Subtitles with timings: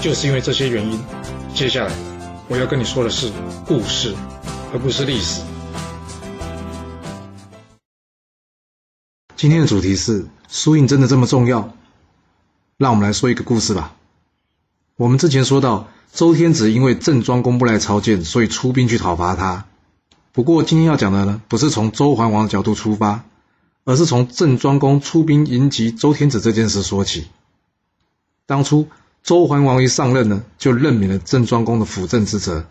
[0.00, 1.00] 就是因为这些原因，
[1.54, 1.92] 接下来
[2.48, 3.32] 我要跟你说的是
[3.66, 4.14] 故事，
[4.72, 5.42] 而不是历史。
[9.34, 11.72] 今天的主题是输赢真的这么重要？
[12.76, 13.96] 让我们来说一个故事吧。
[14.96, 19.66] 我们之前说到，周天子因为郑庄公不来朝见，所以出兵去讨伐他。
[20.32, 23.24] 不过今天要讲的呢，不是从周桓王的角度出发，
[23.82, 27.26] 而是从郑庄公出兵迎击周天子这件事说起。
[28.46, 28.86] 当初。
[29.22, 32.66] 周桓王一上任呢，就任免了郑庄公的辅政之责，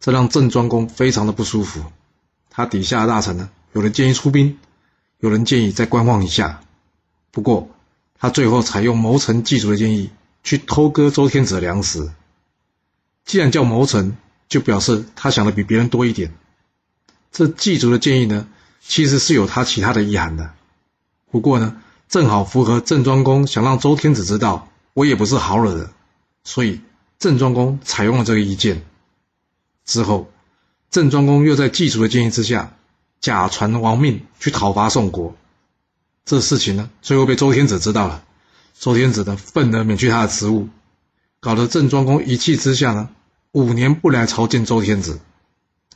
[0.00, 1.84] 这让郑庄公非常的不舒服。
[2.50, 4.58] 他底下的大臣呢，有人建议出兵，
[5.20, 6.60] 有人建议再观望一下。
[7.30, 7.68] 不过，
[8.18, 10.10] 他最后采用谋臣祭祖的建议，
[10.42, 12.10] 去偷割周天子的粮食。
[13.24, 14.16] 既然叫谋臣，
[14.48, 16.34] 就表示他想的比别人多一点。
[17.30, 18.48] 这祭祖的建议呢，
[18.80, 20.52] 其实是有他其他的意涵的。
[21.30, 24.68] 不过呢，正好符合郑庄公想让周天子知道。
[24.94, 25.90] 我也不是好惹的，
[26.44, 26.80] 所以
[27.18, 28.84] 郑庄公采用了这个意见。
[29.84, 30.30] 之后，
[30.90, 32.74] 郑庄公又在祭祖的建议之下，
[33.20, 35.34] 假传王命去讨伐宋国。
[36.24, 38.24] 这事情呢，最后被周天子知道了。
[38.78, 40.68] 周天子呢，愤而免去他的职务，
[41.40, 43.08] 搞得郑庄公一气之下呢，
[43.52, 45.20] 五年不来朝见周天子。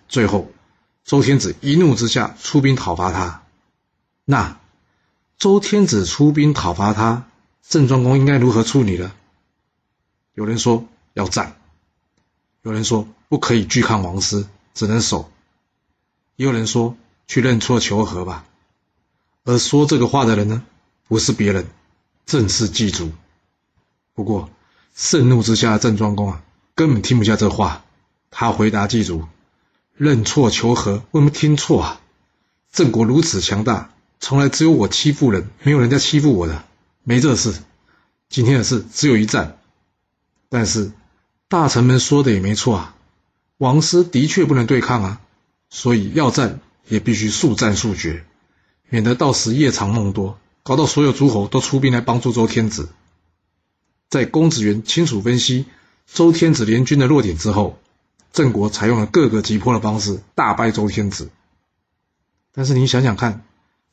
[0.09, 0.51] 最后，
[1.05, 3.43] 周天子一怒之下出兵讨伐他。
[4.25, 4.59] 那
[5.39, 7.29] 周天子出兵讨伐他。
[7.69, 9.13] 郑庄公应该如何处理呢？
[10.35, 11.57] 有人说要战，
[12.63, 15.33] 有人说不可以拒抗王师，只能守，
[16.37, 18.47] 也有人说去认错求和吧。
[19.43, 20.63] 而说这个话的人呢，
[21.09, 21.67] 不是别人，
[22.25, 23.11] 正是祭祖。
[24.15, 24.49] 不过
[24.95, 26.45] 盛怒之下的郑庄公啊，
[26.77, 27.85] 根本听不下这话。
[28.31, 29.25] 他回答祭祖
[29.97, 32.01] ：“认错求和，为什么听错啊？
[32.71, 33.91] 郑国如此强大，
[34.21, 36.65] 从来只有我欺负人，没有人家欺负我的。”
[37.09, 37.55] 没这事，
[38.29, 39.59] 今天的事只有一战。
[40.49, 40.91] 但是
[41.47, 42.97] 大臣们说的也没错啊，
[43.59, 45.21] 王师的确不能对抗啊，
[45.71, 46.59] 所以要战
[46.89, 48.25] 也必须速战速决，
[48.89, 52.89] 免得到时夜长梦多，搞到所有诸侯都出兵来帮助周天子。
[54.09, 55.67] 在公子元清楚分析
[56.13, 57.79] 周天子联军的弱点之后，
[58.33, 61.31] 郑国采用了各个击破的方式，大败周天子。
[62.53, 63.45] 但是你想想看，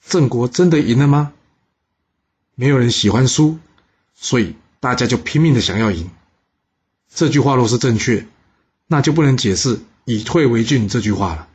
[0.03, 1.31] 郑国真的赢了吗？
[2.55, 3.57] 没有人喜欢输，
[4.13, 6.09] 所以大家就拼命的想要赢。
[7.09, 8.27] 这句话若是正确，
[8.87, 11.47] 那就不能解释“以退为进”这句话了。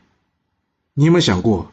[0.93, 1.71] 你有没有想过，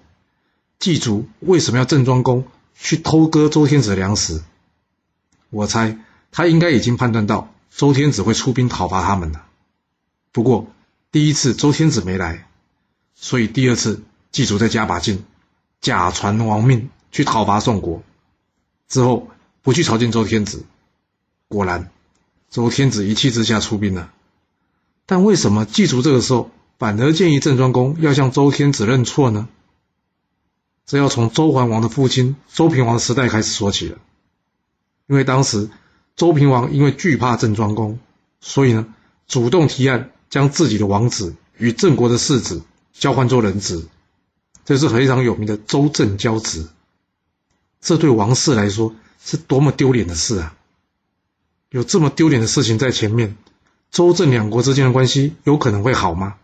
[0.79, 4.43] 祭祖为什么要郑庄公去偷割周天子的粮食？
[5.51, 5.99] 我猜
[6.31, 9.47] 他应该已经判断到周天子会出兵讨伐他们了。
[10.33, 10.67] 不过
[11.11, 12.47] 第一次周天子没来，
[13.15, 15.25] 所以第二次祭祖再加把劲，
[15.81, 18.03] 假传王命去讨伐宋国。
[18.89, 19.29] 之后
[19.63, 20.65] 不去朝见周天子，
[21.49, 21.91] 果然，
[22.51, 24.13] 周天子一气之下出兵了。
[25.07, 29.49] 但为什么祭祖这个时候反而建议郑庄公要向周天子认错呢？
[30.85, 33.99] 这要从周桓王的父亲周平王的时代开始说起了。
[35.09, 35.69] 因为当时
[36.15, 37.99] 周平王因为惧怕郑庄公，
[38.41, 38.95] 所以呢
[39.27, 43.87] 主动提案将自己的王子与郑国的世子交换做人质，
[44.65, 46.67] 这是非常有名的周郑交质。
[47.81, 50.57] 这对王室来说是多么丢脸的事啊！
[51.69, 53.37] 有这么丢脸的事情在前面，
[53.91, 56.37] 周郑两国之间的关系有可能会好吗？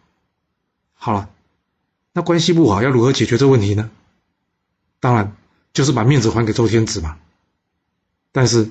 [0.95, 1.31] 好了，
[2.13, 3.91] 那关系不好要如何解决这问题呢？
[5.01, 5.37] 当然
[5.73, 7.19] 就是把面子还给周天子嘛。
[8.31, 8.71] 但是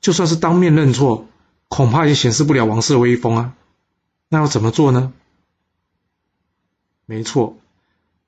[0.00, 1.26] 就算是当面认错，
[1.68, 3.54] 恐怕也显示不了王室的威风啊。
[4.28, 5.12] 那要怎么做呢？
[7.06, 7.56] 没错，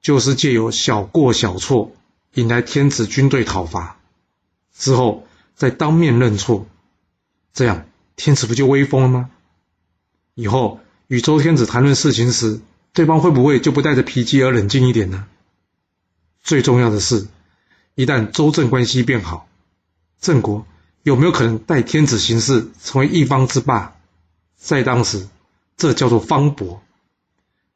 [0.00, 1.92] 就是借由小过小错。
[2.36, 3.98] 引来天子军队讨伐，
[4.76, 6.66] 之后再当面认错，
[7.54, 9.30] 这样天子不就威风了吗？
[10.34, 12.60] 以后与周天子谈论事情时，
[12.92, 15.26] 对方会不会就不带着脾气而冷静一点呢？
[16.42, 17.26] 最重要的是，
[17.94, 19.48] 一旦周郑关系变好，
[20.20, 20.66] 郑国
[21.04, 23.96] 有没有可能代天子行事，成为一方之霸？
[24.56, 25.26] 在当时，
[25.78, 26.82] 这叫做方伯。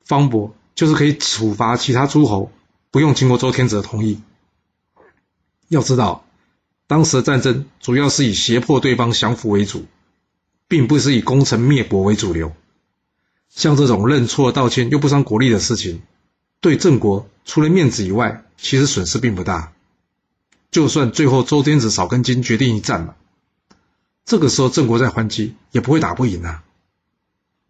[0.04, 2.52] 方伯就是可以处罚其他诸侯，
[2.90, 4.20] 不用经过周天子的同意。
[5.70, 6.24] 要知道，
[6.88, 9.86] 当时的战争主要是以胁迫对方降服为主，
[10.66, 12.52] 并不是以攻城灭国为主流。
[13.48, 16.02] 像这种认错道歉又不伤国力的事情，
[16.60, 19.72] 对郑国除了面子以外，其实损失并不大。
[20.72, 23.14] 就算最后周天子少根筋决定一战了，
[24.24, 26.64] 这个时候郑国再还击也不会打不赢啊。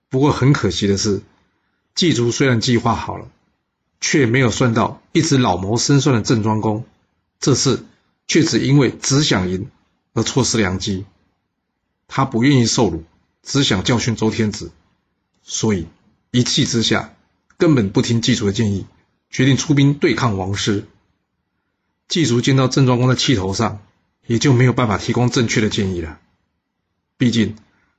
[0.09, 1.21] 不过很可惜的是，
[1.95, 3.29] 季竹虽然计划好了，
[4.01, 6.87] 却没有算到一直老谋深算的郑庄公，
[7.39, 7.85] 这次
[8.31, 9.69] 却只因为只想赢
[10.13, 11.05] 而错失良机。
[12.07, 13.03] 他不愿意受辱，
[13.43, 14.71] 只想教训周天子。
[15.43, 15.89] 所以
[16.31, 17.13] 一气之下，
[17.57, 18.87] 根本不听季竹的建议，
[19.31, 20.87] 决定出兵对抗王师。
[22.07, 23.81] 季竹见到郑庄公的气头上，
[24.29, 26.21] 也就没有办法提供正确的建议了。
[27.17, 27.57] 毕竟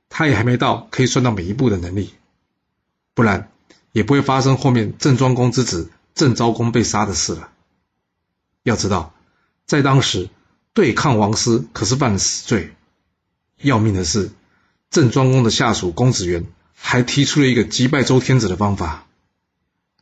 [0.08, 2.14] 他也还没到可以算到每一步的能力，
[3.12, 3.52] 不然
[3.92, 7.50] 也不会发生后面郑庄公之子郑昭公被杀的事了。
[8.62, 9.14] 要知道，
[9.66, 10.28] 在当时
[10.72, 12.74] 对抗王师可是犯了死罪。
[13.60, 14.30] 要命的是，
[14.90, 16.46] 郑庄公的下属公子元。
[16.84, 19.06] 还提出了一个击败周天子的方法。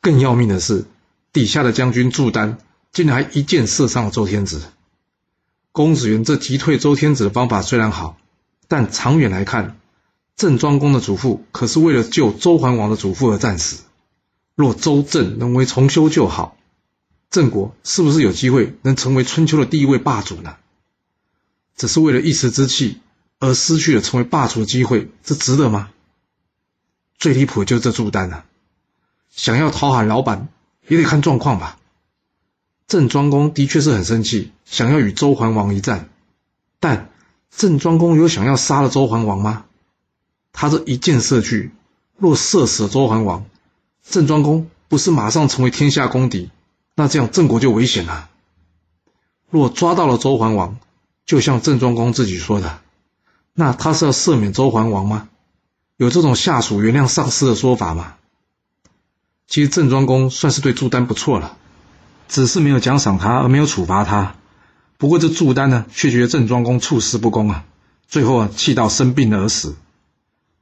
[0.01, 0.87] 更要命的是，
[1.31, 2.57] 底下的将军祝丹
[2.91, 4.63] 竟然还一箭射伤了周天子。
[5.73, 8.17] 公子元这击退周天子的方法虽然好，
[8.67, 9.79] 但长远来看，
[10.37, 13.83] 郑庄公的祖父可是为了救周桓王的祖父而战死。
[14.55, 16.57] 若周郑能为重修旧好，
[17.31, 20.57] 郑国是不是有机会能成为春秋的第一位霸主呢？
[21.77, 23.01] 只是为了一时之气
[23.39, 25.91] 而失去了成为霸主的机会，这值得吗？
[27.19, 28.45] 最离谱的就是这朱丹了，
[29.31, 30.49] 想要讨好老板
[30.89, 31.79] 也得看状况吧。
[32.89, 36.09] 郑庄公的确是很生气，想要与周桓王一战，
[36.81, 37.13] 但
[37.55, 39.67] 郑庄公有想要杀了周桓王吗？
[40.53, 41.71] 他这一箭射去，
[42.17, 43.47] 若射死了周桓王，
[44.03, 46.51] 郑庄公不是马上成为天下公敌？
[47.01, 48.29] 那这样郑国就危险了。
[49.49, 50.77] 若抓到了周桓王，
[51.25, 52.81] 就像郑庄公自己说的，
[53.55, 55.31] 那他是要赦免周桓王吗？
[55.97, 58.17] 有这种下属原谅上司的说法吗？
[59.49, 61.57] 其实郑庄公算是对祝丹不错了，
[62.29, 64.35] 只是没有奖赏他，而没有处罚他。
[64.99, 67.65] 不过这祝丹呢，却觉得郑庄公处事不公啊，
[68.09, 69.75] 最后啊气到生病而死。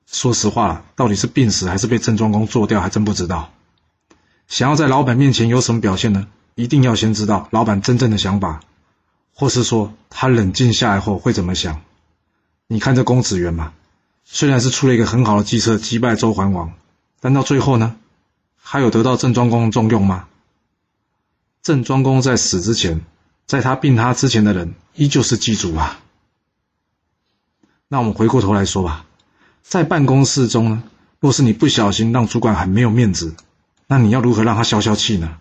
[0.06, 3.50] 说实话，到底是病死还是被郑庄公做掉，还真不知道。
[4.48, 6.26] 想要在老板面前有什么表现呢？
[6.54, 8.60] 一定要先知道老板真正的想法，
[9.32, 11.82] 或是说他冷静下来后会怎么想。
[12.66, 13.72] 你看这公子元嘛。
[14.30, 16.74] 虽然是出了一个很好的计策击败周桓王，
[17.18, 17.96] 但到最后呢，
[18.60, 20.26] 还有得到郑庄公重用吗？
[21.62, 23.00] 郑庄公在死之前，
[23.46, 26.00] 在他病榻之前的人依旧是祭祖啊。
[27.88, 29.06] 那我们回过头来说吧，
[29.62, 30.82] 在办公室中呢，
[31.20, 33.34] 若是你不小心让主管很没有面子，
[33.90, 35.38] 那你要如何让他消消气呢？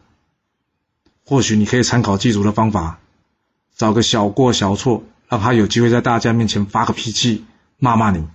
[1.25, 2.99] 或许你可以参考祭祖的方法，
[3.75, 7.45] 找个小过小错，让他有机会在大家面前发个脾气，
[7.77, 8.25] 骂骂你。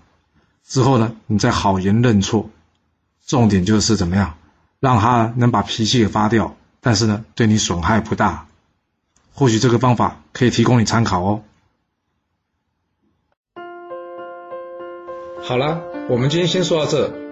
[0.63, 2.51] 之后呢，你再好言认错，
[3.27, 4.37] 重点就是怎么样
[4.81, 8.47] 让他能把脾气给发掉，但是呢，对你损害不大。
[9.33, 11.43] 或许这个方法可以提供你参考哦。
[15.43, 15.81] 好啦，
[16.11, 17.32] 我们今天先说到这。